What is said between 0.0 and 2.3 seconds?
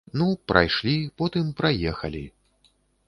Ну прайшлі, потым праехалі.